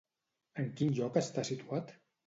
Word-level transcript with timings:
En 0.63 0.71
quin 0.81 0.97
lloc 1.01 1.23
està 1.25 1.47
situat? 1.53 1.99